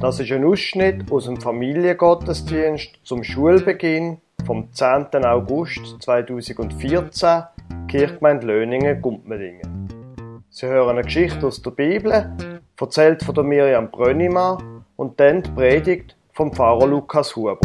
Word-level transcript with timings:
Das 0.00 0.18
ist 0.18 0.32
ein 0.32 0.46
Ausschnitt 0.46 1.12
aus 1.12 1.26
dem 1.26 1.38
Familiengottesdienst 1.38 3.00
zum 3.04 3.22
Schulbeginn 3.22 4.18
vom 4.46 4.72
10. 4.72 5.26
August 5.26 6.00
2014, 6.00 7.42
Kirchgemeinde 7.86 8.46
Löningen, 8.46 9.02
Gumpmedingen. 9.02 10.40
Sie 10.48 10.66
hören 10.66 10.96
eine 10.96 11.02
Geschichte 11.02 11.46
aus 11.46 11.60
der 11.60 11.72
Bibel, 11.72 12.34
erzählt 12.80 13.22
von 13.22 13.34
der 13.34 13.44
Miriam 13.44 13.90
Brönnimann 13.90 14.86
und 14.96 15.20
dann 15.20 15.42
die 15.42 15.50
Predigt 15.50 16.16
vom 16.32 16.50
Pfarrer 16.50 16.86
Lukas 16.86 17.36
Huber. 17.36 17.58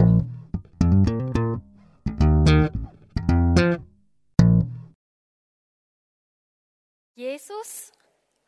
Jesus 7.16 7.94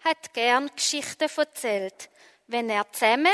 hat 0.04 0.34
gern 0.34 0.70
Geschichten 0.76 1.30
erzählt, 1.38 2.10
wenn 2.48 2.70
er 2.70 2.86
zusammen 2.92 3.28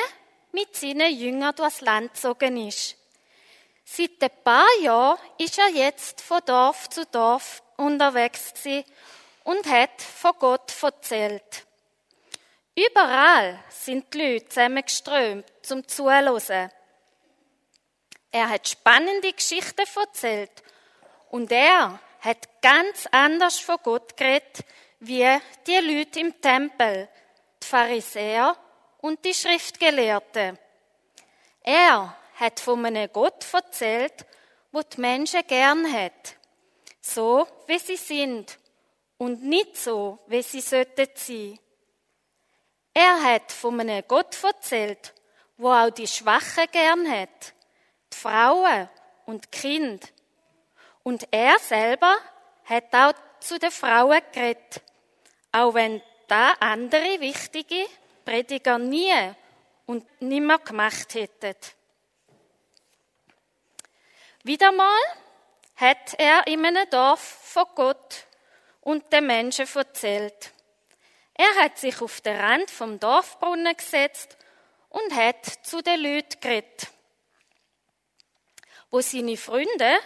mit 0.53 0.75
seinen 0.75 1.13
Jüngern 1.13 1.55
durchs 1.55 1.81
Land 1.81 2.13
gezogen 2.13 2.67
ist. 2.67 2.95
Seit 3.83 4.21
ein 4.21 4.43
paar 4.43 4.79
Jahren 4.81 5.19
ist 5.37 5.57
er 5.57 5.69
jetzt 5.69 6.21
von 6.21 6.41
Dorf 6.45 6.89
zu 6.89 7.05
Dorf 7.07 7.61
unterwegs 7.75 8.53
und 9.43 9.65
hat 9.67 10.01
von 10.01 10.31
Gott 10.39 10.71
erzählt. 10.81 11.65
Überall 12.75 13.59
sind 13.69 14.13
die 14.13 14.17
Leute 14.19 14.47
zusammengeströmt 14.47 15.45
zum 15.61 15.87
Zuhören. 15.87 16.71
Er 18.31 18.49
hat 18.49 18.67
spannende 18.67 19.33
Geschichten 19.33 19.83
erzählt 19.95 20.63
und 21.29 21.51
er 21.51 21.99
hat 22.21 22.61
ganz 22.61 23.07
anders 23.11 23.59
von 23.59 23.77
Gott 23.83 24.15
geredet, 24.15 24.63
wie 24.99 25.27
die 25.67 25.77
Leute 25.77 26.19
im 26.21 26.41
Tempel, 26.41 27.09
die 27.61 27.67
Pharisäer 27.67 28.55
und 29.03 29.25
die 29.25 29.33
Schriftgelehrten. 29.33 30.57
Er 31.61 32.17
hat 32.35 32.59
von 32.61 32.85
einem 32.85 33.11
Gott 33.11 33.45
erzählt, 33.53 34.25
wo 34.71 34.81
die 34.81 35.01
Menschen 35.01 35.45
gern 35.45 35.91
hat. 35.91 36.37
So, 37.01 37.45
wie 37.67 37.79
sie 37.79 37.97
sind 37.97 38.57
und 39.17 39.43
nicht 39.43 39.75
so, 39.75 40.19
wie 40.27 40.41
sie 40.41 40.61
sollten 40.61 41.09
sein. 41.15 41.59
Er 42.93 43.21
hat 43.23 43.51
von 43.51 43.81
einem 43.81 44.05
Gott 44.07 44.41
erzählt, 44.41 45.13
wo 45.57 45.69
auch 45.69 45.89
die 45.89 46.07
Schwachen 46.07 46.71
gern 46.71 47.11
hat, 47.11 47.53
die 48.13 48.17
Frauen 48.17 48.87
und 49.25 49.43
die 49.43 49.59
Kinder. 49.59 50.07
Und 51.03 51.27
er 51.29 51.59
selber 51.59 52.15
hat 52.63 52.95
auch 52.95 53.13
zu 53.41 53.59
den 53.59 53.71
Frauen 53.71 54.21
geredet, 54.31 54.81
auch 55.51 55.73
wenn 55.73 56.01
da 56.29 56.53
andere 56.61 57.19
wichtige 57.19 57.85
Prediger 58.25 58.77
nie 58.77 59.13
und 59.85 60.05
nimmer 60.21 60.59
gemacht 60.59 61.13
hätten. 61.13 61.55
Wieder 64.43 64.71
mal 64.71 65.01
hat 65.75 66.15
er 66.17 66.45
in 66.47 66.65
einem 66.65 66.89
Dorf 66.89 67.19
von 67.19 67.65
Gott 67.75 68.25
und 68.81 69.11
den 69.13 69.27
Menschen 69.27 69.67
erzählt. 69.73 70.51
Er 71.33 71.63
hat 71.63 71.77
sich 71.77 72.01
auf 72.01 72.21
den 72.21 72.39
Rand 72.39 72.69
vom 72.69 72.99
Dorfbrunnen 72.99 73.75
gesetzt 73.75 74.37
und 74.89 75.15
hat 75.15 75.45
zu 75.63 75.81
den 75.81 76.01
Leuten 76.01 76.39
geredet. 76.39 76.87
Wo 78.91 79.01
seine 79.01 79.37
Freunde, 79.37 79.97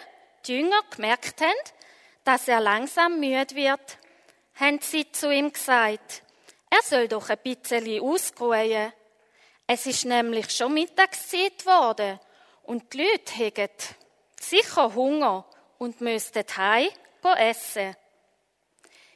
die 0.45 0.59
Jünger, 0.59 0.81
gemerkt 0.89 1.41
haben, 1.41 1.71
dass 2.23 2.47
er 2.47 2.61
langsam 2.61 3.19
müde 3.19 3.55
wird, 3.55 3.97
haben 4.55 4.79
sie 4.81 5.11
zu 5.11 5.31
ihm 5.31 5.51
gesagt, 5.51 6.23
er 6.69 6.81
soll 6.83 7.07
doch 7.07 7.29
ein 7.29 7.37
bisschen 7.43 8.01
ausruhen. 8.01 8.93
Es 9.67 9.85
ist 9.85 10.05
nämlich 10.05 10.49
schon 10.49 10.73
Mittagszeit 10.73 11.59
geworden 11.59 12.19
und 12.63 12.93
die 12.93 13.03
Leute 13.03 13.33
haben 13.33 13.69
sicher 14.39 14.93
Hunger 14.93 15.45
und 15.77 16.01
müssten 16.01 16.45
heim 16.55 16.89
essen. 17.37 17.95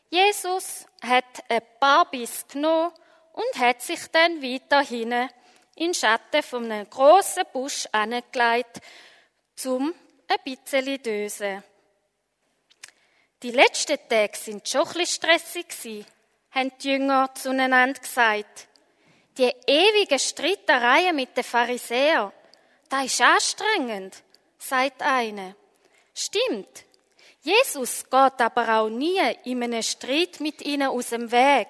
Jesus 0.09 0.85
hat 1.01 1.23
ein 1.47 1.61
paar 1.79 2.09
Biss 2.11 2.45
genommen 2.47 2.91
und 3.31 3.59
hat 3.59 3.81
sich 3.81 4.07
dann 4.11 4.41
weiter 4.41 4.81
hinten 4.81 5.29
in 5.75 5.93
Schatten 5.93 6.43
von 6.43 6.69
einem 6.69 6.89
grossen 6.89 7.45
Busch 7.53 7.87
angelegt, 7.93 8.81
zum 9.55 9.93
ein 10.27 10.37
bisschen 10.43 11.01
dösen. 11.01 11.63
Die 13.41 13.51
letzten 13.51 13.97
Tage 14.09 14.37
sind 14.37 14.67
schon 14.67 14.81
ein 14.81 14.93
bisschen 14.93 15.05
stressig 15.07 15.71
haben 16.51 16.71
die 16.79 16.89
Jünger 16.89 17.29
zueinander 17.33 17.99
gesagt. 17.99 18.67
Die 19.37 19.51
ewige 19.65 20.19
Streitereien 20.19 21.15
mit 21.15 21.35
den 21.35 21.43
Pharisäern, 21.43 22.31
das 22.89 23.05
ist 23.05 23.21
anstrengend, 23.21 24.23
sagt 24.57 25.01
eine. 25.01 25.55
Stimmt. 26.13 26.85
Jesus 27.41 28.03
geht 28.03 28.41
aber 28.41 28.79
auch 28.79 28.89
nie 28.89 29.19
in 29.45 29.63
einem 29.63 29.81
Streit 29.81 30.39
mit 30.39 30.61
ihnen 30.61 30.89
aus 30.89 31.09
dem 31.09 31.31
Weg, 31.31 31.69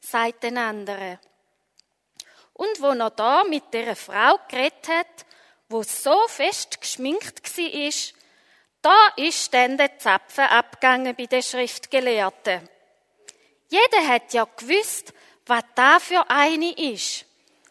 sagt 0.00 0.44
den 0.44 0.56
anderen. 0.56 1.18
Und 2.54 2.80
wo 2.80 2.92
er 2.92 3.10
da 3.10 3.44
mit 3.44 3.74
der 3.74 3.94
Frau 3.94 4.38
geredet 4.48 4.88
hat, 4.88 5.26
wo 5.68 5.82
so 5.82 6.16
fest 6.28 6.80
geschminkt 6.80 7.58
war, 7.58 7.92
da 8.80 9.22
ist 9.22 9.52
dann 9.52 9.76
der 9.76 9.98
Zapfen 9.98 10.44
abgegangen 10.44 11.14
bei 11.14 11.26
den 11.26 11.42
Schriftgelehrten. 11.42 12.66
Jeder 13.68 14.08
hat 14.08 14.32
ja 14.32 14.44
gewusst, 14.56 15.12
was 15.46 15.62
da 15.74 15.98
für 15.98 16.28
eine 16.30 16.72
ist, 16.72 17.24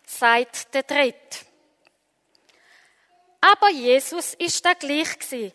sagt 0.06 0.74
der 0.74 0.84
Dritte. 0.84 1.46
Aber 3.42 3.70
Jesus 3.70 4.34
ist 4.36 4.66
da 4.66 4.74
gleich 4.74 5.20
gewesen. 5.20 5.52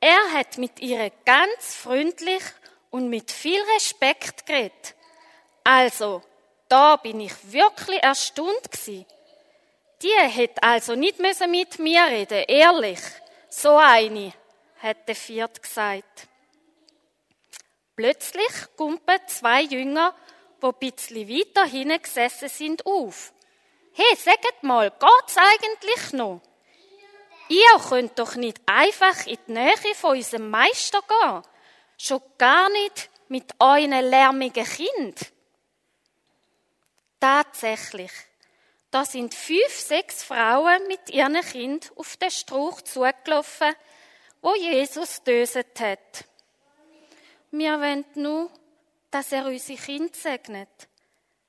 Er 0.00 0.32
hat 0.32 0.58
mit 0.58 0.80
ihr 0.80 1.10
ganz 1.24 1.74
freundlich 1.74 2.42
und 2.90 3.08
mit 3.08 3.30
viel 3.30 3.60
Respekt 3.74 4.46
geredet. 4.46 4.94
Also, 5.64 6.22
da 6.68 6.96
bin 6.96 7.20
ich 7.20 7.32
wirklich 7.52 8.02
erstaunt 8.02 8.70
gewesen. 8.70 9.06
Die 10.02 10.12
hätte 10.18 10.62
also 10.62 10.94
nicht 10.94 11.18
mit 11.20 11.78
mir 11.78 12.04
reden, 12.06 12.44
ehrlich. 12.48 13.00
So 13.48 13.76
eine, 13.76 14.32
hat 14.78 15.06
der 15.06 15.14
Viert 15.14 15.62
gesagt. 15.62 16.26
Plötzlich 17.94 18.76
kumpen 18.76 19.18
zwei 19.26 19.62
Jünger, 19.62 20.14
wo 20.60 20.68
ein 20.68 20.78
bisschen 20.78 21.28
weiter 21.28 21.64
hinten 21.64 22.00
gesessen 22.00 22.48
sind, 22.48 22.86
auf. 22.86 23.32
Hey, 23.92 24.16
sagt 24.16 24.62
mal, 24.62 24.90
geht's 24.90 25.36
eigentlich 25.36 26.12
noch? 26.12 26.40
Ihr 27.48 27.80
könnt 27.88 28.18
doch 28.18 28.36
nicht 28.36 28.60
einfach 28.64 29.26
in 29.26 29.38
die 29.46 29.52
Nähe 29.52 29.94
von 29.94 30.16
unserem 30.16 30.48
Meister 30.48 31.00
gehen. 31.02 31.42
Schon 31.98 32.22
gar 32.38 32.70
nicht 32.70 33.10
mit 33.28 33.52
euren 33.58 33.90
lärmigen 33.90 34.64
Kind. 34.64 35.32
Tatsächlich. 37.20 38.12
Da 38.90 39.04
sind 39.04 39.34
fünf, 39.34 39.78
sechs 39.78 40.22
Frauen 40.22 40.86
mit 40.86 41.10
ihren 41.10 41.40
Kind 41.42 41.92
auf 41.96 42.16
den 42.16 42.30
Strauch 42.30 42.80
zugelaufen, 42.80 43.74
wo 44.40 44.54
Jesus 44.54 45.22
döset 45.22 45.78
hat. 45.80 46.24
Wir 47.54 47.78
wollen 47.78 48.06
nur, 48.14 48.50
dass 49.10 49.30
er 49.30 49.44
unsere 49.44 49.78
Kinder 49.78 50.14
segnet, 50.14 50.88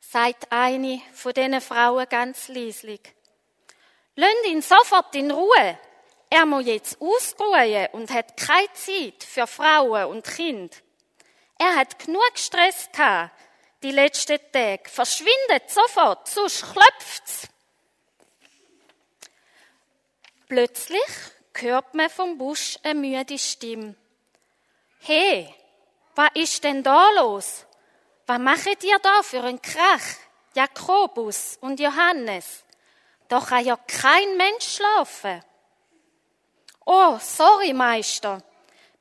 sagt 0.01 0.51
eine 0.51 1.01
von 1.13 1.33
diesen 1.33 1.61
Frauen 1.61 2.05
ganz 2.09 2.49
leislich. 2.49 2.99
Lasst 4.15 4.45
ihn 4.47 4.61
sofort 4.61 5.15
in 5.15 5.31
Ruhe. 5.31 5.79
Er 6.29 6.45
muss 6.45 6.65
jetzt 6.65 6.99
ausruhen 6.99 7.87
und 7.93 8.11
hat 8.11 8.35
keine 8.35 8.71
Zeit 8.73 9.23
für 9.23 9.47
Frauen 9.47 10.07
und 10.07 10.25
Kinder. 10.25 10.75
Er 11.57 11.73
hat 11.77 11.97
genug 11.99 12.31
Stress 12.35 12.89
gehabt, 12.91 13.31
die 13.81 13.91
letzten 13.91 14.39
Tage. 14.51 14.89
Verschwindet 14.89 15.69
sofort, 15.69 16.27
sonst 16.27 16.63
klopft's. 16.63 17.47
Plötzlich 20.49 21.01
hört 21.55 21.93
man 21.93 22.09
vom 22.09 22.37
Busch 22.37 22.77
eine 22.83 22.99
müde 22.99 23.39
Stimme. 23.39 23.95
Hey, 24.99 25.55
was 26.15 26.29
ist 26.35 26.63
denn 26.63 26.83
da 26.83 27.09
los? 27.11 27.65
Was 28.25 28.39
macht 28.39 28.83
ihr 28.83 28.99
da 28.99 29.23
für 29.23 29.41
einen 29.41 29.61
Krach? 29.61 30.17
Jakobus 30.55 31.57
und 31.61 31.79
Johannes. 31.79 32.63
Da 33.27 33.39
kann 33.39 33.65
ja 33.65 33.77
kein 33.87 34.37
Mensch 34.37 34.75
schlafen. 34.75 35.43
Oh, 36.85 37.17
sorry, 37.19 37.73
Meister. 37.73 38.43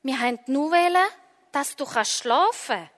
Wir 0.01 0.19
haben 0.19 0.39
nur 0.47 0.71
wollen, 0.71 1.07
dass 1.51 1.75
du 1.75 1.85
kannst 1.85 2.19
schlafen. 2.19 2.89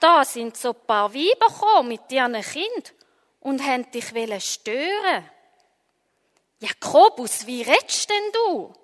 Da 0.00 0.24
sind 0.24 0.56
so 0.56 0.70
ein 0.70 0.86
paar 0.86 1.14
Weiber 1.14 1.46
gekommen 1.46 1.88
mit 1.88 2.12
ihren 2.12 2.42
Kind 2.42 2.94
und 3.40 3.62
haben 3.62 3.90
dich 3.90 4.14
wollen 4.14 4.40
stören. 4.40 5.30
Jakobus, 6.58 7.46
wie 7.46 7.62
redest 7.62 8.10
denn 8.10 8.32
du? 8.32 8.74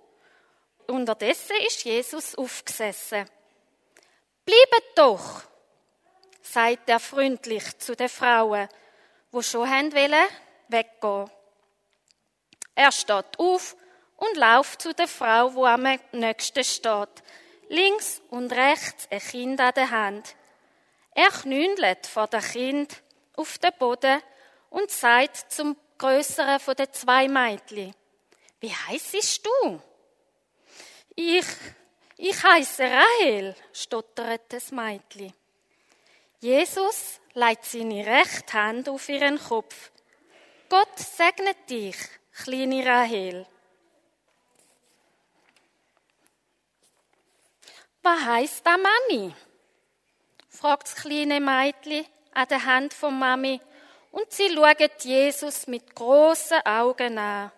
Unterdessen 0.86 1.56
ist 1.66 1.84
Jesus 1.84 2.34
aufgesessen. 2.34 3.28
Bleibet 4.44 4.96
doch, 4.96 5.42
sagt 6.42 6.88
er 6.88 7.00
freundlich 7.00 7.78
zu 7.78 7.94
den 7.94 8.08
Frauen, 8.08 8.68
wo 9.30 9.40
schon 9.42 9.68
haben 9.68 9.92
wollen, 9.92 10.28
weggehen. 10.68 11.30
Er 12.74 12.92
steht 12.92 13.38
auf 13.38 13.76
und 14.16 14.36
läuft 14.36 14.82
zu 14.82 14.94
der 14.94 15.08
Frau, 15.08 15.54
wo 15.54 15.64
am 15.64 15.86
nächsten 16.12 16.64
steht. 16.64 17.22
Links 17.68 18.20
und 18.30 18.52
rechts 18.52 19.08
ein 19.10 19.20
Kind 19.20 19.60
an 19.60 19.74
der 19.74 19.90
Hand. 19.90 20.34
Er 21.14 21.28
knündelt 21.28 22.06
vor 22.06 22.26
dem 22.26 22.40
Kind 22.40 23.02
auf 23.36 23.58
den 23.58 23.72
Boden 23.78 24.20
und 24.70 24.90
sagt 24.90 25.52
zum 25.52 25.76
größeren 25.98 26.60
von 26.60 26.74
den 26.74 26.92
zwei 26.92 27.28
Mädchen, 27.28 27.94
wie 28.60 28.74
heissest 28.74 29.46
du? 29.46 29.80
Ich, 31.14 31.46
ich 32.16 32.42
heiße 32.42 32.82
Rahel, 32.82 33.54
stottert 33.72 34.42
das 34.52 34.70
Mädchen. 34.70 35.32
Jesus 36.40 37.20
legt 37.34 37.64
seine 37.64 38.04
rechte 38.04 38.52
Hand 38.52 38.88
auf 38.88 39.08
ihren 39.08 39.38
Kopf. 39.38 39.90
Gott 40.68 40.98
segnet 40.98 41.70
dich, 41.70 41.96
kleine 42.32 42.84
Rahel. 42.84 43.46
Was 48.02 48.24
heisst 48.24 48.66
da 48.66 48.76
Mami? 48.76 49.34
fragt 50.48 50.88
das 50.88 50.96
kleine 50.96 51.40
Mädchen 51.40 52.04
an 52.34 52.48
der 52.48 52.64
Hand 52.64 52.94
von 52.94 53.18
Mami 53.18 53.60
und 54.10 54.32
sie 54.32 54.54
schaut 54.54 55.04
Jesus 55.04 55.66
mit 55.66 55.94
großen 55.94 56.60
Augen 56.66 57.18
an. 57.18 57.52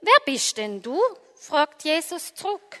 Wer 0.00 0.20
bist 0.24 0.56
denn 0.56 0.82
du? 0.82 1.00
fragt 1.36 1.84
Jesus 1.84 2.34
zurück. 2.34 2.80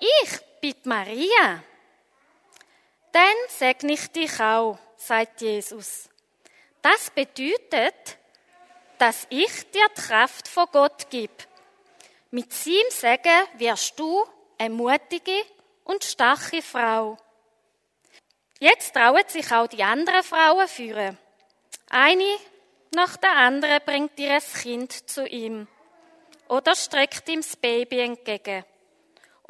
Ich 0.00 0.40
bin 0.60 0.74
Maria. 0.84 1.62
Dann 3.12 3.36
segne 3.48 3.92
ich 3.92 4.10
dich 4.10 4.40
auch, 4.40 4.78
sagt 4.96 5.40
Jesus. 5.42 6.08
Das 6.82 7.10
bedeutet, 7.10 8.16
dass 8.98 9.26
ich 9.28 9.70
dir 9.70 9.86
die 9.96 10.00
Kraft 10.00 10.48
von 10.48 10.66
Gott 10.72 11.10
gebe. 11.10 11.34
Mit 12.30 12.52
seinem 12.52 12.90
Segen 12.90 13.46
wirst 13.58 13.98
du 13.98 14.24
eine 14.58 14.74
mutige 14.74 15.42
und 15.84 16.04
starke 16.04 16.62
Frau. 16.62 17.18
Jetzt 18.58 18.94
trauen 18.94 19.24
sich 19.26 19.50
auch 19.52 19.66
die 19.66 19.82
anderen 19.82 20.22
Frauen 20.22 20.68
führen. 20.68 21.18
Eine 21.88 22.36
nach 22.94 23.16
der 23.16 23.36
anderen 23.36 23.80
bringt 23.84 24.18
ihr 24.18 24.40
Kind 24.40 25.10
zu 25.10 25.26
ihm 25.26 25.66
oder 26.48 26.74
streckt 26.74 27.28
ihm 27.28 27.40
das 27.40 27.56
Baby 27.56 28.00
entgegen. 28.00 28.64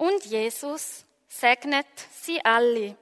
Und 0.01 0.25
Jesus 0.25 1.05
segnet 1.29 1.87
sie 2.23 2.43
alle. 2.43 2.97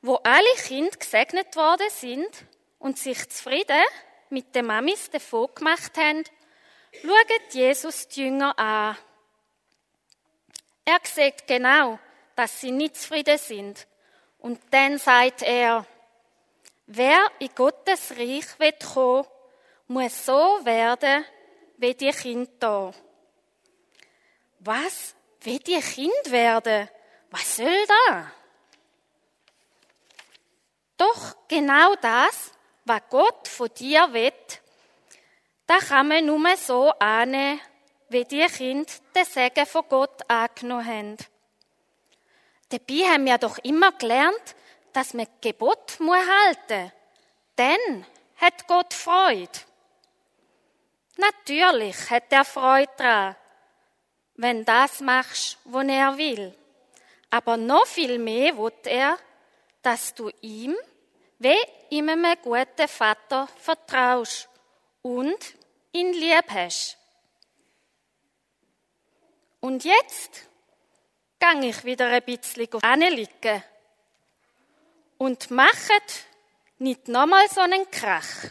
Wo 0.00 0.14
alle 0.14 0.54
Kinder 0.66 0.96
gesegnet 0.96 1.54
worden 1.56 1.90
sind 1.90 2.46
und 2.78 2.98
sich 2.98 3.28
zufrieden 3.28 3.84
mit 4.30 4.54
den 4.54 4.64
Mamis 4.64 5.10
davon 5.10 5.54
gemacht 5.54 5.94
haben, 5.98 6.24
schaut 7.02 7.52
Jesus 7.52 8.08
die 8.08 8.22
Jünger 8.22 8.58
an. 8.58 8.96
Er 10.86 11.00
sieht 11.02 11.46
genau, 11.46 11.98
dass 12.34 12.62
sie 12.62 12.70
nicht 12.70 12.96
zufrieden 12.96 13.36
sind. 13.36 13.86
Und 14.38 14.58
dann 14.70 14.96
sagt 14.96 15.42
er, 15.42 15.84
wer 16.86 17.20
in 17.40 17.54
Gottes 17.54 18.12
Reich 18.12 18.58
wird 18.58 18.82
kommen, 18.82 19.26
muss 19.88 20.24
so 20.24 20.60
werden, 20.64 21.26
wie 21.76 21.92
die 21.92 22.10
Kinder 22.12 22.94
hier. 22.94 23.11
Was? 24.64 25.14
Wie 25.40 25.58
die 25.58 25.80
Kind 25.80 26.30
werden? 26.30 26.88
Was 27.30 27.56
soll 27.56 27.86
da? 28.08 28.30
Doch 30.96 31.36
genau 31.48 31.96
das, 31.96 32.52
was 32.84 33.02
Gott 33.10 33.48
von 33.48 33.68
dir 33.74 34.12
will, 34.12 34.32
da 35.66 35.78
kann 35.78 36.06
man 36.06 36.26
nur 36.26 36.56
so 36.56 36.90
annehmen, 36.90 37.60
wie 38.08 38.24
die 38.24 38.46
Kinder 38.46 38.92
den 39.16 39.24
Segen 39.24 39.66
von 39.66 39.88
Gott 39.88 40.30
angenommen 40.30 40.86
haben. 40.86 41.16
Dabei 42.68 43.10
haben 43.10 43.26
wir 43.26 43.38
doch 43.38 43.58
immer 43.58 43.90
gelernt, 43.92 44.54
dass 44.92 45.12
man 45.12 45.26
Gebot 45.40 45.98
muss 45.98 46.18
halten. 46.18 46.92
Dann 47.56 48.06
hat 48.36 48.68
Gott 48.68 48.94
Freude. 48.94 49.58
Natürlich 51.16 52.10
hat 52.10 52.30
er 52.30 52.44
Freude 52.44 52.92
daran, 52.96 53.36
wenn 54.36 54.64
das 54.64 55.00
machst, 55.00 55.58
was 55.64 55.86
er 55.86 56.16
will. 56.18 56.54
Aber 57.30 57.56
noch 57.56 57.86
viel 57.86 58.18
mehr 58.18 58.56
will 58.56 58.72
er, 58.84 59.18
dass 59.82 60.14
du 60.14 60.30
ihm, 60.40 60.74
wie 61.38 61.56
ihm 61.90 62.08
einem 62.08 62.36
guten 62.42 62.88
Vater, 62.88 63.48
vertraust 63.58 64.48
und 65.02 65.54
ihn 65.92 66.12
lieb 66.12 66.50
hast. 66.50 66.98
Und 69.60 69.84
jetzt 69.84 70.48
gang 71.38 71.62
ich 71.62 71.84
wieder 71.84 72.08
ein 72.08 72.22
bisschen 72.22 72.68
anliegen 72.82 73.62
und 75.18 75.50
machet 75.50 76.26
nicht 76.78 77.08
nochmal 77.08 77.48
so 77.48 77.60
einen 77.60 77.88
Krach. 77.90 78.50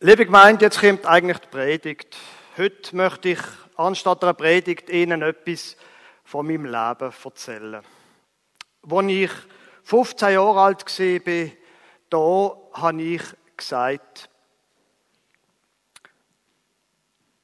Liebe 0.00 0.26
Gemeinde, 0.26 0.64
jetzt 0.64 0.80
kommt 0.80 1.06
eigentlich 1.06 1.38
die 1.38 1.48
Predigt. 1.48 2.16
Heute 2.60 2.94
möchte 2.94 3.30
ich 3.30 3.38
anstatt 3.76 4.22
einer 4.22 4.34
Predigt 4.34 4.90
Ihnen 4.90 5.22
etwas 5.22 5.78
von 6.24 6.46
meinem 6.46 6.66
Leben 6.66 7.14
erzählen. 7.24 7.80
Als 8.86 9.06
ich 9.08 9.30
15 9.84 10.34
Jahre 10.34 10.60
alt 10.60 10.84
war, 10.84 11.50
da 12.10 12.82
habe 12.82 13.02
ich 13.02 13.22
gesagt, 13.56 14.28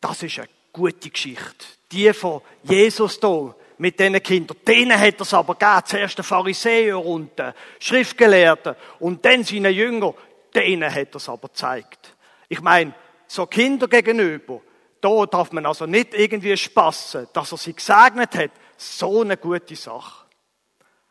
das 0.03 0.23
ist 0.23 0.39
eine 0.39 0.49
gute 0.71 1.09
Geschichte. 1.09 1.65
Die 1.91 2.12
von 2.12 2.43
Jesus 2.65 3.19
hier 3.19 3.55
mit 3.79 3.99
diesen 3.99 4.23
Kindern. 4.23 4.59
Denen 4.69 5.01
hat 5.01 5.15
er 5.15 5.21
es 5.23 5.33
aber 5.33 5.55
gegeben. 5.55 5.83
Zuerst 5.87 6.19
den 6.19 6.25
Pharisäer 6.25 7.03
und 7.03 7.39
den 7.39 7.55
Schriftgelehrten 7.79 8.77
und 8.99 9.25
dann 9.25 9.45
seinen 9.45 9.73
Jünger. 9.73 10.12
Denen 10.55 10.95
hat 10.95 11.09
er 11.09 11.17
es 11.17 11.29
aber 11.31 11.49
gezeigt. 11.49 12.15
Ich 12.51 12.61
meine, 12.61 12.93
so 13.27 13.47
Kinder 13.47 13.89
gegenüber, 13.89 14.61
da 15.01 15.27
darf 15.27 15.53
man 15.53 15.67
also 15.67 15.87
nicht 15.87 16.15
irgendwie 16.15 16.57
spassen, 16.57 17.29
dass 17.33 17.53
er 17.53 17.59
sie 17.59 17.75
gesegnet 17.75 18.35
hat. 18.35 18.51
So 18.77 19.23
eine 19.23 19.37
gute 19.37 19.77
Sache. 19.77 20.27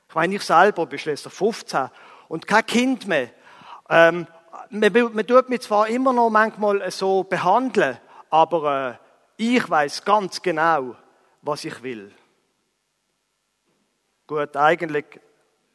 Ich 0.10 0.16
meine, 0.16 0.36
ich 0.36 0.44
selber 0.44 0.86
bin 0.86 1.00
schließlich 1.00 1.34
15 1.34 1.90
und 2.27 2.48
kein 2.48 2.65
Kind 2.65 3.08
mehr. 3.08 3.30
Ähm, 3.89 4.27
man, 4.70 4.94
man 4.94 5.27
tut 5.27 5.50
mich 5.50 5.62
zwar 5.62 5.88
immer 5.88 6.13
noch 6.13 6.30
manchmal 6.30 6.89
so 6.92 7.24
behandeln, 7.24 7.98
aber 8.30 9.00
äh, 9.00 9.06
ich 9.38 9.70
weiß 9.70 10.04
ganz 10.06 10.42
genau, 10.42 10.96
was 11.42 11.65
ich 11.65 11.82
will. 11.84 12.12
Gut, 14.27 14.56
eigentlich 14.56 15.06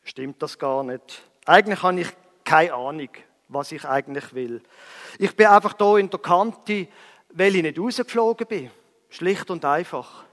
stimmt 0.03 0.43
das 0.43 0.59
gar 0.59 0.83
nicht. 0.83 1.23
Eigentlich 1.47 1.83
habe 1.83 2.01
ich 2.01 2.09
keine 2.45 2.75
Ahnung, 2.75 3.11
was 3.49 3.71
ich 3.73 3.85
eigentlich 3.85 4.35
will. 4.35 4.63
Ich 5.19 5.37
bin 5.37 5.47
einfach 5.47 5.75
da 5.75 5.97
in 5.99 6.11
der 6.11 6.19
Kante, 6.21 6.89
weil 7.33 7.57
ich 7.57 7.63
nicht 7.63 7.79
rausgeflogen 7.79 8.47
bin. 8.47 8.71
Schlicht 9.09 9.51
und 9.51 9.65
einfach. 9.65 10.25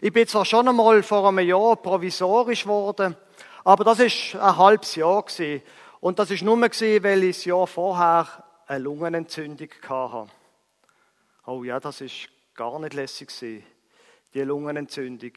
Ich 0.00 0.12
bin 0.12 0.26
zwar 0.26 0.44
schon 0.44 0.68
einmal 0.68 1.02
vor 1.02 1.28
einem 1.28 1.46
Jahr 1.46 1.76
provisorisch 1.76 2.62
geworden, 2.62 3.16
aber 3.64 3.84
das 3.84 4.00
ist 4.00 4.36
ein 4.36 4.56
halbes 4.56 4.94
Jahr 4.94 5.22
gewesen. 5.22 5.62
Und 6.00 6.18
das 6.18 6.30
ist 6.30 6.42
nur 6.42 6.56
gewesen, 6.56 7.02
weil 7.02 7.24
ich 7.24 7.36
das 7.36 7.44
Jahr 7.46 7.66
vorher 7.66 8.44
eine 8.66 8.78
Lungenentzündung 8.84 9.68
hatte. 9.88 10.30
Oh 11.46 11.64
ja, 11.64 11.80
das 11.80 12.00
ist 12.00 12.28
gar 12.54 12.78
nicht 12.78 12.94
lässig 12.94 13.28
gewesen, 13.28 13.64
die 14.34 14.42
Lungenentzündung. 14.42 15.32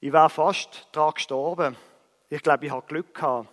Ich 0.00 0.12
war 0.12 0.28
fast 0.28 0.88
daran 0.92 1.14
gestorben. 1.14 1.76
Ich 2.28 2.42
glaube, 2.42 2.66
ich 2.66 2.72
habe 2.72 2.86
Glück 2.86 3.14
gehabt, 3.14 3.48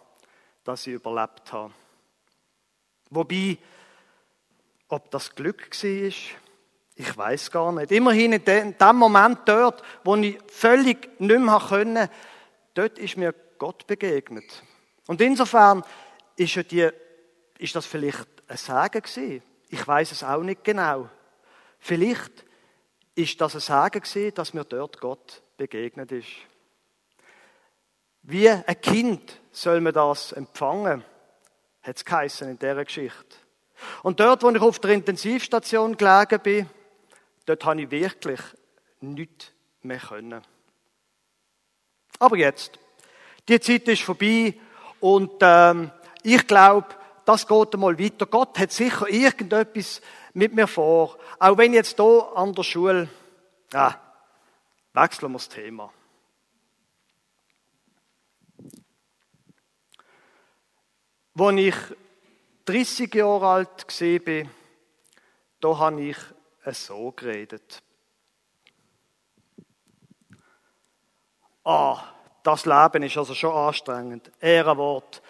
dass 0.64 0.88
ich 0.88 0.94
überlebt 0.94 1.52
habe. 1.54 1.74
Wobei, 3.10 3.58
ob 4.90 5.12
das 5.12 5.34
Glück 5.36 5.70
war, 5.72 6.14
ich 6.96 7.18
weiß 7.18 7.52
gar 7.52 7.72
nicht. 7.72 7.92
Immerhin 7.92 8.34
in 8.34 8.44
dem 8.78 8.96
Moment 8.96 9.40
dort, 9.46 9.82
wo 10.04 10.16
ich 10.16 10.38
völlig 10.48 11.10
nicht 11.20 11.40
mehr 11.40 11.62
können, 11.68 12.08
dort 12.74 13.00
ist 13.00 13.18
mir 13.18 13.34
Gott 13.58 13.88
begegnet. 13.88 14.64
Und 15.08 15.22
insofern 15.22 15.84
ist, 16.36 16.56
ja 16.56 16.64
die, 16.64 16.90
ist 17.58 17.76
das 17.76 17.86
vielleicht 17.86 18.28
ein 18.48 18.58
Sagen 18.58 19.02
gewesen. 19.02 19.42
Ich 19.70 19.88
weiß 19.88 20.12
es 20.12 20.24
auch 20.24 20.44
nicht 20.44 20.64
genau. 20.64 21.10
Vielleicht 21.80 22.46
ist 23.16 23.42
das 23.42 23.56
ein 23.56 23.62
Sagen 23.62 24.02
gewesen, 24.02 24.34
dass 24.36 24.54
mir 24.54 24.64
dort 24.64 25.00
Gott 25.00 25.42
begegnet 25.58 26.12
ist. 26.12 26.30
Wie 28.22 28.50
ein 28.50 28.82
Kind 28.82 29.42
soll 29.52 29.82
man 29.82 29.94
das 29.94 30.32
empfangen, 30.32 31.04
hat 31.82 32.04
es 32.26 32.42
in 32.42 32.58
dieser 32.58 32.86
Geschichte. 32.86 33.36
Und 34.02 34.20
dort, 34.20 34.44
wo 34.44 34.50
ich 34.50 34.62
auf 34.62 34.80
der 34.80 34.92
Intensivstation 34.92 35.98
gelegen 35.98 36.40
bin, 36.42 36.70
dort 37.46 37.66
habe 37.66 37.82
ich 37.82 37.92
wirklich 37.92 38.40
nichts 39.02 39.52
mehr 39.82 40.00
können. 40.00 40.42
Aber 42.20 42.38
jetzt, 42.38 42.80
die 43.48 43.60
Zeit 43.60 43.88
ist 43.88 44.04
vorbei 44.04 44.54
und 45.00 45.32
ähm, 45.42 45.92
ich 46.24 46.48
glaube, 46.48 46.88
das 47.26 47.48
geht 47.48 47.74
einmal 47.74 48.00
weiter. 48.00 48.26
Gott 48.26 48.58
hat 48.60 48.72
sicher 48.72 49.08
irgendetwas 49.10 50.02
mit 50.34 50.54
mir 50.54 50.68
vor. 50.68 51.18
Auch 51.40 51.58
wenn 51.58 51.74
jetzt 51.74 51.98
hier 51.98 52.32
an 52.36 52.54
der 52.54 52.64
Schule, 52.64 53.10
ja, 53.72 54.00
wechseln 54.94 55.32
wir 55.32 55.38
das 55.38 55.50
Thema. 55.50 55.92
Als 61.36 61.58
ich 61.58 61.76
30 62.66 63.16
Jahre 63.16 63.48
alt 63.48 63.88
war, 63.88 64.50
da 65.60 65.78
habe 65.80 66.02
ich 66.02 66.18
so 66.72 67.12
geredet. 67.12 67.82
Ah, 71.66 72.02
das 72.44 72.66
Leben 72.66 73.04
ist 73.04 73.18
also 73.18 73.34
schon 73.34 73.54
anstrengend. 73.54 74.32
Ehrenwort. 74.40 75.22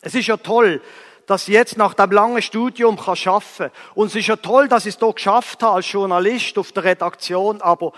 Es 0.00 0.14
ist 0.14 0.26
ja 0.26 0.36
toll, 0.36 0.82
dass 1.26 1.46
ich 1.48 1.54
jetzt 1.54 1.76
nach 1.76 1.94
dem 1.94 2.10
langen 2.10 2.42
Studium 2.42 2.98
kann 2.98 3.16
kann. 3.16 3.70
Und 3.94 4.08
es 4.08 4.16
ist 4.16 4.26
ja 4.26 4.36
toll, 4.36 4.68
dass 4.68 4.86
ich 4.86 4.94
es 4.94 5.00
hier 5.00 5.12
geschafft 5.12 5.62
habe 5.62 5.76
als 5.76 5.90
Journalist 5.90 6.58
auf 6.58 6.72
der 6.72 6.84
Redaktion, 6.84 7.60
aber 7.60 7.92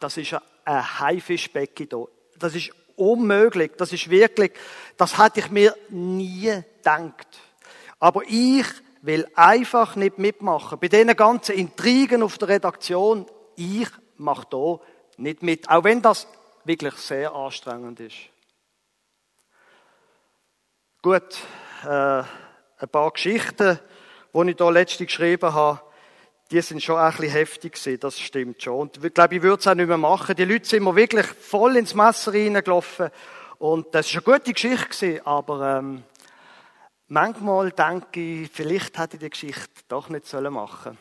das 0.00 0.16
ist 0.16 0.34
ein 0.64 1.00
Haifischbecken 1.00 1.88
hier. 1.90 2.08
Das 2.38 2.54
ist 2.54 2.72
unmöglich. 2.96 3.72
Das 3.76 3.92
ist 3.92 4.08
wirklich, 4.10 4.52
das 4.96 5.18
hätte 5.18 5.40
ich 5.40 5.50
mir 5.50 5.76
nie 5.88 6.62
gedacht. 6.76 7.28
Aber 7.98 8.22
ich 8.26 8.66
will 9.04 9.26
einfach 9.34 9.96
nicht 9.96 10.18
mitmachen. 10.18 10.78
Bei 10.78 10.88
diesen 10.88 11.14
ganzen 11.14 11.54
Intrigen 11.54 12.22
auf 12.22 12.38
der 12.38 12.48
Redaktion, 12.48 13.26
ich 13.54 13.88
mache 14.16 14.46
hier 14.50 14.80
nicht 15.18 15.42
mit. 15.42 15.68
Auch 15.68 15.84
wenn 15.84 16.00
das 16.00 16.26
wirklich 16.64 16.94
sehr 16.94 17.34
anstrengend 17.34 18.00
ist. 18.00 18.16
Gut, 21.02 21.38
äh, 21.84 21.86
ein 21.86 22.88
paar 22.90 23.10
Geschichten, 23.10 23.78
die 24.32 24.50
ich 24.50 24.56
hier 24.56 24.72
letztens 24.72 25.08
geschrieben 25.08 25.52
habe, 25.52 25.82
die 26.50 26.62
sind 26.62 26.82
schon 26.82 26.96
ein 26.96 27.10
bisschen 27.10 27.30
heftig 27.30 27.74
gewesen, 27.74 28.00
das 28.00 28.18
stimmt 28.18 28.62
schon. 28.62 28.80
Und 28.80 29.04
ich 29.04 29.12
glaube, 29.12 29.34
ich 29.36 29.42
würde 29.42 29.60
es 29.60 29.66
auch 29.66 29.74
nicht 29.74 29.88
mehr 29.88 29.98
machen. 29.98 30.34
Die 30.34 30.44
Leute 30.44 30.66
sind 30.66 30.82
mir 30.82 30.96
wirklich 30.96 31.26
voll 31.26 31.76
ins 31.76 31.94
Messer 31.94 32.32
reingelaufen. 32.32 33.10
Und 33.58 33.94
das 33.94 34.14
war 34.14 34.22
eine 34.26 34.38
gute 34.38 34.52
Geschichte 34.52 34.88
gewesen, 34.88 35.26
aber 35.26 35.78
ähm, 35.78 36.04
manchmal 37.08 37.70
denke 37.72 38.20
ich, 38.20 38.50
vielleicht 38.50 38.98
hätte 38.98 39.16
ich 39.16 39.22
die 39.22 39.30
Geschichte 39.30 39.82
doch 39.88 40.08
nicht 40.08 40.26
sollen 40.26 40.52
machen 40.52 40.98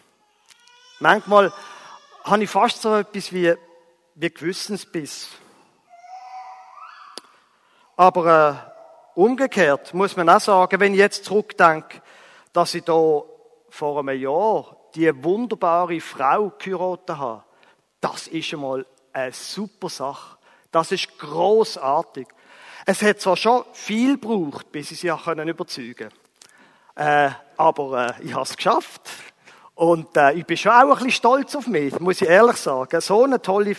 Manchmal 0.99 1.51
habe 2.23 2.43
ich 2.43 2.49
fast 2.49 2.81
so 2.81 2.95
etwas 2.95 3.33
wie, 3.33 3.53
wie 4.15 4.29
Gewissensbiss. 4.29 5.29
Aber 7.97 8.69
äh, 8.69 8.73
Umgekehrt 9.15 9.93
muss 9.93 10.17
man 10.17 10.27
auch 10.27 10.39
sagen, 10.39 10.79
wenn 10.79 10.93
ich 10.93 10.99
jetzt 10.99 11.25
zurückdenke, 11.25 12.01
dass 12.51 12.73
ich 12.73 12.83
da 12.83 13.21
vor 13.69 13.99
einem 13.99 14.19
Jahr 14.19 14.75
die 14.95 15.23
wunderbare 15.23 16.01
Frau 16.01 16.51
geheiratet 16.57 17.17
habe, 17.17 17.43
das 18.01 18.27
ist 18.27 18.53
einmal 18.53 18.85
eine 19.11 19.31
super 19.31 19.89
Sache. 19.89 20.37
Das 20.71 20.91
ist 20.91 21.19
großartig. 21.19 22.27
Es 22.85 23.01
hat 23.01 23.21
zwar 23.21 23.37
schon 23.37 23.63
viel 23.73 24.17
gebraucht, 24.17 24.71
bis 24.71 24.91
ich 24.91 24.99
sie 24.99 25.13
können 25.23 25.47
überzeugen 25.47 26.09
äh, 26.95 27.29
aber 27.57 28.17
äh, 28.19 28.23
ich 28.23 28.33
habe 28.33 28.43
es 28.43 28.55
geschafft. 28.55 29.01
Und 29.75 30.15
äh, 30.15 30.33
ich 30.33 30.45
bin 30.45 30.57
schon 30.57 30.71
auch 30.71 30.81
ein 30.81 30.89
bisschen 30.89 31.11
stolz 31.11 31.55
auf 31.55 31.67
mich, 31.67 31.99
muss 31.99 32.21
ich 32.21 32.29
ehrlich 32.29 32.57
sagen. 32.57 33.01
So 33.01 33.23
eine 33.23 33.41
tolle 33.41 33.75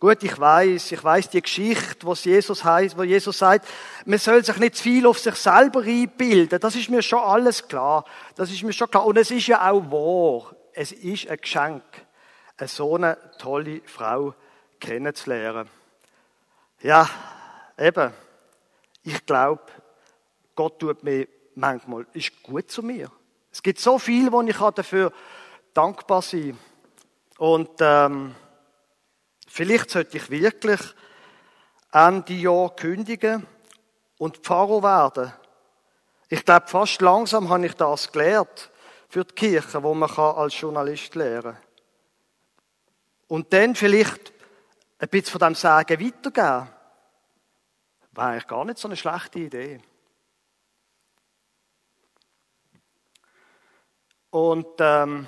Gut, 0.00 0.20
ich 0.24 0.36
weiß, 0.36 0.90
ich 0.90 1.04
weiß 1.04 1.30
die 1.30 1.40
Geschichte, 1.40 2.04
was 2.08 2.24
Jesus 2.24 2.64
heißt, 2.64 2.98
wo 2.98 3.04
Jesus 3.04 3.38
sagt, 3.38 3.68
man 4.04 4.18
soll 4.18 4.44
sich 4.44 4.56
nicht 4.56 4.74
zu 4.74 4.82
viel 4.82 5.06
auf 5.06 5.20
sich 5.20 5.36
selber 5.36 5.82
einbilden. 5.82 6.58
Das 6.58 6.74
ist 6.74 6.90
mir 6.90 7.02
schon 7.02 7.20
alles 7.20 7.68
klar. 7.68 8.04
Das 8.34 8.50
ist 8.50 8.64
mir 8.64 8.72
schon 8.72 8.90
klar. 8.90 9.06
Und 9.06 9.16
es 9.16 9.30
ist 9.30 9.46
ja 9.46 9.70
auch 9.70 9.80
wahr. 9.92 10.56
Es 10.72 10.90
ist 10.90 11.28
ein 11.28 11.38
Geschenk, 11.40 11.84
eine 12.56 12.66
so 12.66 12.96
eine 12.96 13.16
tolle 13.38 13.80
Frau 13.86 14.34
kennenzulernen. 14.80 15.68
Ja, 16.80 17.08
eben. 17.82 18.12
Ich 19.02 19.26
glaube, 19.26 19.62
Gott 20.54 20.78
tut 20.78 21.02
mir 21.02 21.28
manchmal, 21.54 22.06
ist 22.12 22.42
gut 22.42 22.70
zu 22.70 22.82
mir. 22.82 23.10
Es 23.50 23.62
gibt 23.62 23.80
so 23.80 23.98
viel, 23.98 24.30
wo 24.32 24.40
ich 24.42 24.56
dafür 24.56 25.12
dankbar 25.74 26.22
sein 26.22 26.58
kann. 27.36 27.48
Und, 27.48 27.70
ähm, 27.80 28.34
Vielleicht 29.54 29.90
sollte 29.90 30.16
ich 30.16 30.30
wirklich 30.30 30.80
Ende 31.92 32.32
Jahr 32.32 32.74
kündigen 32.74 33.46
und 34.16 34.38
Pfarrer 34.38 34.82
werden. 34.82 35.30
Ich 36.30 36.42
glaube, 36.46 36.68
fast 36.68 37.02
langsam 37.02 37.50
habe 37.50 37.66
ich 37.66 37.74
das 37.74 38.10
gelernt 38.10 38.70
für 39.10 39.26
die 39.26 39.34
Kirche, 39.34 39.82
wo 39.82 39.92
man 39.92 40.08
als 40.08 40.58
Journalist 40.58 41.14
lernen 41.16 41.52
kann. 41.52 41.58
Und 43.28 43.52
dann 43.52 43.74
vielleicht 43.74 44.32
ein 44.98 45.08
bisschen 45.10 45.32
von 45.32 45.48
dem 45.48 45.54
Sagen 45.54 46.00
weitergeben. 46.00 46.68
Wäre 48.12 48.26
eigentlich 48.26 48.46
gar 48.46 48.64
nicht 48.64 48.78
so 48.78 48.88
eine 48.88 48.96
schlechte 48.96 49.38
Idee. 49.38 49.80
Und 54.30 54.66
ähm, 54.78 55.26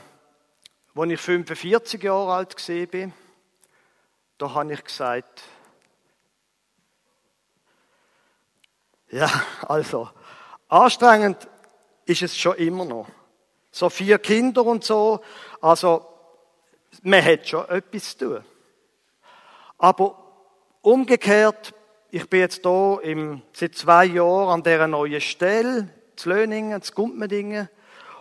als 0.94 1.10
ich 1.10 1.20
45 1.20 2.02
Jahre 2.02 2.34
alt 2.34 2.68
war, 2.68 3.12
da 4.38 4.54
habe 4.54 4.72
ich 4.72 4.84
gesagt, 4.84 5.42
ja, 9.10 9.30
also, 9.62 10.10
anstrengend 10.68 11.48
ist 12.04 12.22
es 12.22 12.36
schon 12.36 12.56
immer 12.56 12.84
noch. 12.84 13.08
So 13.70 13.88
vier 13.88 14.18
Kinder 14.18 14.64
und 14.64 14.84
so, 14.84 15.20
also, 15.60 16.06
man 17.02 17.24
hat 17.24 17.48
schon 17.48 17.68
etwas 17.68 18.16
zu 18.16 18.26
tun. 18.26 18.44
Aber 19.78 20.18
umgekehrt, 20.80 21.74
ich 22.14 22.30
bin 22.30 22.38
jetzt 22.38 22.62
hier 22.62 23.00
im, 23.02 23.42
seit 23.52 23.74
zwei 23.74 24.04
Jahren 24.04 24.48
an 24.48 24.62
dieser 24.62 24.86
neuen 24.86 25.20
Stelle, 25.20 25.88
zu 26.14 26.28
Löningen, 26.28 26.80
zu 26.80 26.92
Gumpmendingen. 26.92 27.68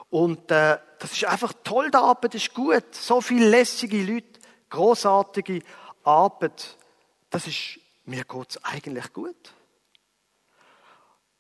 Und 0.09 0.50
äh, 0.50 0.79
das 0.97 1.12
ist 1.12 1.25
einfach 1.25 1.53
toll, 1.63 1.91
die 1.91 1.97
Arbeit 1.97 2.33
ist 2.33 2.55
gut. 2.55 2.95
So 2.95 3.21
viele 3.21 3.47
lässige 3.47 4.01
Leute, 4.01 4.39
großartige 4.71 5.62
Arbeit, 6.03 6.75
das 7.29 7.45
ist, 7.45 7.79
mir 8.05 8.23
geht's 8.23 8.63
eigentlich 8.63 9.13
gut. 9.13 9.53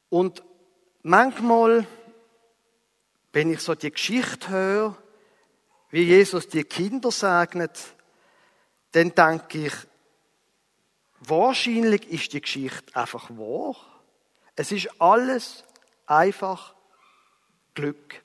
Und 0.09 0.43
manchmal, 1.01 1.87
wenn 3.31 3.51
ich 3.51 3.61
so 3.61 3.73
die 3.73 3.89
Geschichte 3.89 4.49
höre, 4.49 4.97
wie 5.89 6.03
Jesus 6.03 6.47
die 6.49 6.65
Kinder 6.65 7.09
segnet, 7.09 7.79
dann 8.91 9.15
denke 9.15 9.65
ich, 9.65 9.73
wahrscheinlich 11.29 12.07
ist 12.09 12.33
die 12.33 12.41
Geschichte 12.41 12.95
einfach 12.95 13.29
wahr. 13.31 13.75
Es 14.55 14.71
ist 14.71 14.89
alles 15.01 15.63
einfach 16.05 16.75
Glück 17.73 18.21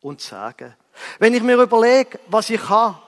und 0.00 0.20
Sagen. 0.20 0.74
Wenn 1.18 1.34
ich 1.34 1.42
mir 1.42 1.60
überlege, 1.60 2.18
was 2.28 2.50
ich 2.50 2.68
habe, 2.68 2.98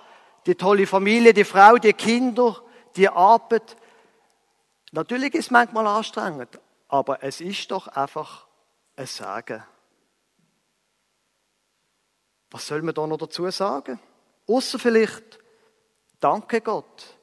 die 0.47 0.55
tolle 0.55 0.87
Familie, 0.87 1.35
die 1.35 1.45
Frau, 1.45 1.77
die 1.77 1.93
Kinder, 1.93 2.63
die 2.97 3.09
Arbeit. 3.09 3.77
Natürlich 4.93 5.35
ist 5.35 5.47
es 5.47 5.51
manchmal 5.51 5.87
anstrengend, 5.87 6.59
aber 6.89 7.23
es 7.23 7.41
ist 7.41 7.71
doch 7.71 7.89
einfach 7.89 8.47
ein 8.97 9.07
Sagen. 9.07 9.63
Was 12.51 12.67
soll 12.67 12.83
man 12.83 12.95
da 12.95 13.07
noch 13.07 13.19
dazu 13.19 13.49
sagen? 13.51 14.01
Außer 14.49 14.79
vielleicht, 14.79 15.39
danke 16.19 16.61
Gott. 16.61 17.17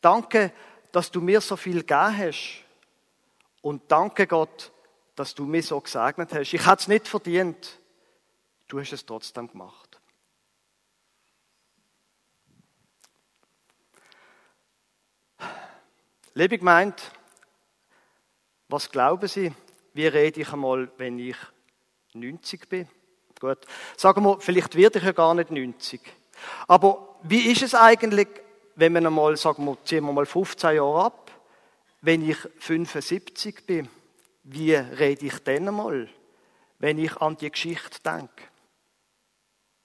Danke, 0.00 0.52
dass 0.92 1.10
du 1.10 1.20
mir 1.20 1.40
so 1.40 1.56
viel 1.56 1.80
gegeben 1.80 2.18
hast. 2.18 2.64
Und 3.62 3.82
danke 3.90 4.26
Gott, 4.26 4.72
dass 5.14 5.34
du 5.34 5.44
mich 5.44 5.66
so 5.66 5.80
gesegnet 5.80 6.32
hast. 6.32 6.52
Ich 6.52 6.66
hätte 6.66 6.80
es 6.80 6.88
nicht 6.88 7.08
verdient. 7.08 7.78
Du 8.68 8.80
hast 8.80 8.92
es 8.92 9.04
trotzdem 9.04 9.48
gemacht. 9.48 10.00
Liebe 16.34 16.58
Gemeinde, 16.58 16.96
was 18.68 18.90
glauben 18.90 19.26
Sie, 19.26 19.54
wie 19.94 20.06
rede 20.06 20.42
ich 20.42 20.52
einmal, 20.52 20.90
wenn 20.98 21.18
ich 21.18 21.36
90 22.12 22.68
bin? 22.68 22.88
Gut, 23.40 23.66
sagen 23.96 24.22
wir, 24.22 24.40
vielleicht 24.40 24.74
werde 24.74 24.98
ich 24.98 25.04
ja 25.04 25.12
gar 25.12 25.34
nicht 25.34 25.50
90. 25.50 26.00
Aber 26.68 27.16
wie 27.22 27.50
ist 27.50 27.62
es 27.62 27.74
eigentlich, 27.74 28.28
wenn 28.76 28.92
man 28.92 29.06
einmal, 29.06 29.36
sagen 29.36 29.64
wir, 29.64 29.76
ziehen 29.84 30.04
wir 30.04 30.12
mal 30.12 30.26
15 30.26 30.76
Jahre 30.76 31.04
ab, 31.06 31.30
wenn 32.02 32.28
ich 32.28 32.36
75 32.58 33.66
bin? 33.66 33.88
Wie 34.44 34.74
rede 34.74 35.26
ich 35.26 35.38
dann 35.42 35.68
einmal, 35.68 36.08
wenn 36.78 36.98
ich 36.98 37.16
an 37.16 37.36
die 37.36 37.50
Geschichte 37.50 37.98
denke? 38.04 38.44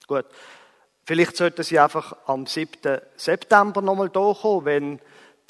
Gut, 0.07 0.25
vielleicht 1.05 1.37
sollten 1.37 1.63
Sie 1.63 1.79
einfach 1.79 2.15
am 2.27 2.45
7. 2.45 2.99
September 3.15 3.81
nochmal 3.81 4.09
kommen, 4.09 4.65
wenn 4.65 4.99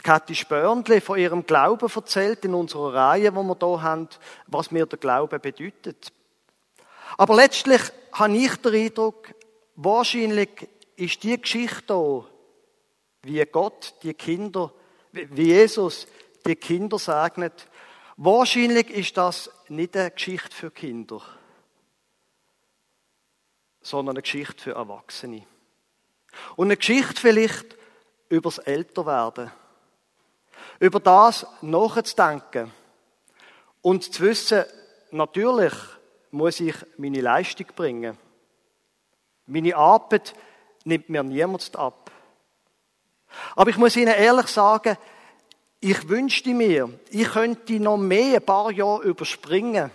Kathi 0.03 0.35
Spörndli 0.35 1.01
von 1.01 1.19
ihrem 1.19 1.45
Glauben 1.45 1.89
erzählt 1.93 2.45
in 2.45 2.53
unserer 2.53 2.93
Reihe, 2.93 3.35
wo 3.35 3.43
wir 3.43 3.57
hier 3.59 3.81
haben, 3.81 4.07
was 4.47 4.71
mir 4.71 4.85
der 4.85 4.99
Glaube 4.99 5.39
bedeutet. 5.39 6.11
Aber 7.17 7.35
letztlich 7.35 7.81
habe 8.13 8.35
ich 8.35 8.55
den 8.57 8.73
Eindruck, 8.73 9.33
wahrscheinlich 9.75 10.69
ist 10.95 11.23
die 11.23 11.39
Geschichte 11.39 11.93
hier, 11.93 12.25
wie 13.23 13.43
Gott 13.45 13.95
die 14.03 14.13
Kinder, 14.13 14.73
wie 15.11 15.47
Jesus 15.47 16.07
die 16.45 16.55
Kinder 16.55 16.97
segnet, 16.97 17.67
wahrscheinlich 18.17 18.89
ist 18.89 19.17
das 19.17 19.49
nicht 19.69 19.95
eine 19.95 20.11
Geschichte 20.11 20.55
für 20.55 20.71
Kinder, 20.71 21.21
sondern 23.81 24.15
eine 24.15 24.23
Geschichte 24.23 24.61
für 24.63 24.71
Erwachsene. 24.71 25.45
Und 26.55 26.67
eine 26.67 26.77
Geschichte 26.77 27.19
vielleicht 27.19 27.77
übers 28.29 28.57
Älterwerden. 28.59 29.51
Über 30.79 30.99
das 30.99 31.45
nachzudenken 31.61 32.71
und 33.81 34.13
zu 34.13 34.23
wissen, 34.23 34.63
natürlich 35.11 35.73
muss 36.31 36.59
ich 36.59 36.75
meine 36.97 37.21
Leistung 37.21 37.67
bringen. 37.75 38.17
Meine 39.45 39.75
Arbeit 39.75 40.33
nimmt 40.85 41.09
mir 41.09 41.23
niemand 41.23 41.75
ab. 41.75 42.11
Aber 43.55 43.69
ich 43.69 43.77
muss 43.77 43.95
Ihnen 43.95 44.13
ehrlich 44.13 44.47
sagen, 44.47 44.97
ich 45.79 46.07
wünschte 46.07 46.53
mir, 46.53 46.89
ich 47.09 47.29
könnte 47.29 47.79
noch 47.79 47.97
mehr 47.97 48.37
ein 48.37 48.45
paar 48.45 48.71
Jahre 48.71 49.03
überspringen, 49.03 49.91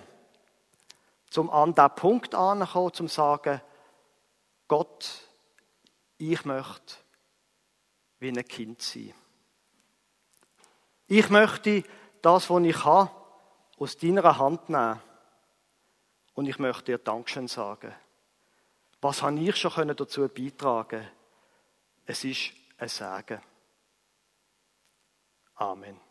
zum 1.30 1.48
an 1.50 1.74
den 1.74 1.90
Punkt 1.94 2.34
anzukommen, 2.34 2.92
zum 2.92 3.08
zu 3.08 3.14
sagen, 3.14 3.60
Gott, 4.68 5.20
ich 6.18 6.44
möchte 6.44 6.96
wie 8.18 8.28
ein 8.28 8.48
Kind 8.48 8.82
sein. 8.82 9.14
Ich 11.06 11.30
möchte 11.30 11.84
das, 12.20 12.50
was 12.50 12.62
ich 12.64 12.84
habe, 12.84 13.10
aus 13.78 13.96
deiner 13.96 14.38
Hand 14.38 14.68
nehmen. 14.68 15.00
Und 16.34 16.46
ich 16.46 16.58
möchte 16.58 16.84
dir 16.84 16.98
Dankeschön 16.98 17.48
sagen. 17.48 17.94
Was 19.00 19.22
habe 19.22 19.38
ich 19.38 19.56
schon 19.56 19.94
dazu 19.94 20.28
beitragen 20.28 21.06
Es 22.06 22.24
ist 22.24 22.52
ein 22.78 22.88
Segen. 22.88 23.40
Amen. 25.54 26.05